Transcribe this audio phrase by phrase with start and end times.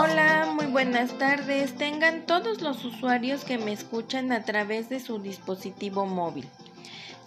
[0.00, 1.76] Hola, muy buenas tardes.
[1.76, 6.48] Tengan todos los usuarios que me escuchan a través de su dispositivo móvil.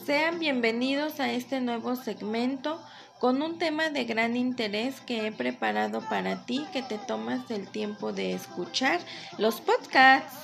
[0.06, 2.82] Sean bienvenidos a este nuevo segmento
[3.20, 7.68] con un tema de gran interés que he preparado para ti que te tomas el
[7.68, 9.02] tiempo de escuchar
[9.38, 10.38] los podcasts.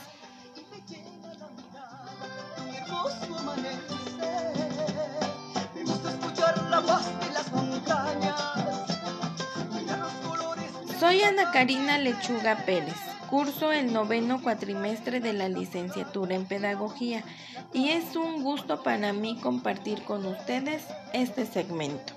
[11.07, 12.97] Soy Ana Karina Lechuga Pérez.
[13.29, 17.23] Curso el noveno cuatrimestre de la licenciatura en Pedagogía
[17.71, 20.83] y es un gusto para mí compartir con ustedes
[21.13, 22.11] este segmento.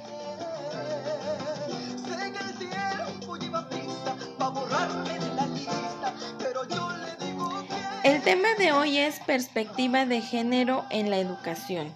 [8.03, 11.95] El tema de hoy es perspectiva de género en la educación,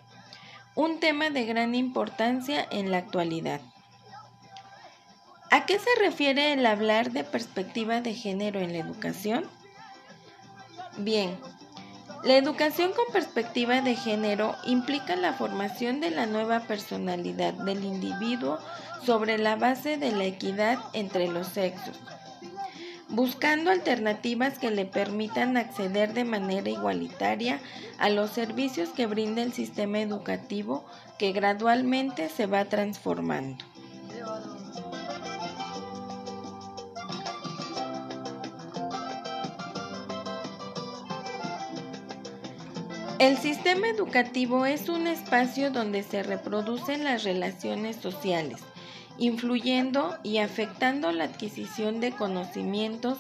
[0.77, 3.61] un tema de gran importancia en la actualidad.
[5.55, 9.45] ¿A qué se refiere el hablar de perspectiva de género en la educación?
[10.99, 11.37] Bien,
[12.25, 18.59] la educación con perspectiva de género implica la formación de la nueva personalidad del individuo
[19.07, 22.01] sobre la base de la equidad entre los sexos,
[23.09, 27.61] buscando alternativas que le permitan acceder de manera igualitaria
[27.99, 30.85] a los servicios que brinda el sistema educativo
[31.17, 33.65] que gradualmente se va transformando.
[43.25, 48.61] El sistema educativo es un espacio donde se reproducen las relaciones sociales,
[49.17, 53.17] influyendo y afectando la adquisición de conocimientos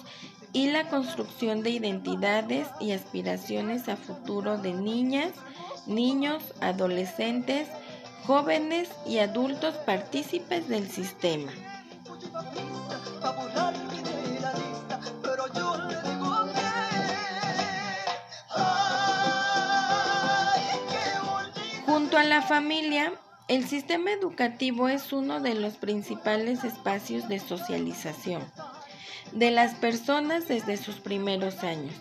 [0.52, 5.32] y la construcción de identidades y aspiraciones a futuro de niñas,
[5.86, 7.66] niños, adolescentes,
[8.26, 11.50] jóvenes y adultos partícipes del sistema.
[22.24, 23.12] A la familia,
[23.48, 28.42] el sistema educativo es uno de los principales espacios de socialización
[29.32, 31.94] de las personas desde sus primeros años,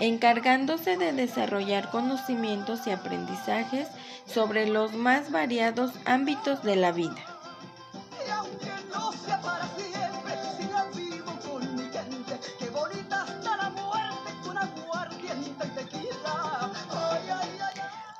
[0.00, 3.86] encargándose de desarrollar conocimientos y aprendizajes
[4.26, 7.31] sobre los más variados ámbitos de la vida.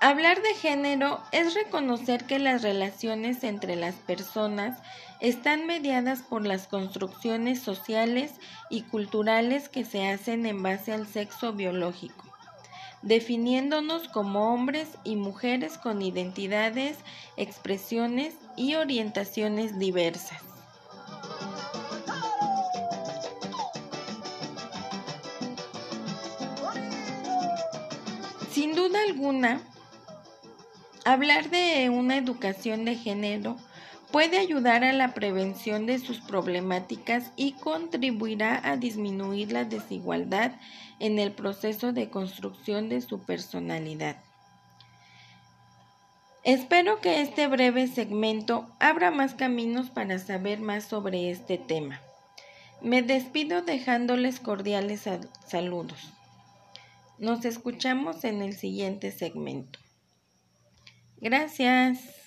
[0.04, 4.76] Hablar de género es reconocer que las relaciones entre las personas
[5.20, 8.32] están mediadas por las construcciones sociales
[8.68, 12.24] y culturales que se hacen en base al sexo biológico,
[13.02, 16.98] definiéndonos como hombres y mujeres con identidades,
[17.36, 20.42] expresiones y orientaciones diversas.
[28.50, 29.62] Sin duda alguna,
[31.04, 33.56] Hablar de una educación de género
[34.12, 40.52] puede ayudar a la prevención de sus problemáticas y contribuirá a disminuir la desigualdad
[41.00, 44.16] en el proceso de construcción de su personalidad.
[46.44, 52.00] Espero que este breve segmento abra más caminos para saber más sobre este tema.
[52.80, 55.08] Me despido dejándoles cordiales
[55.46, 56.12] saludos.
[57.18, 59.80] Nos escuchamos en el siguiente segmento.
[61.22, 62.21] Gracias.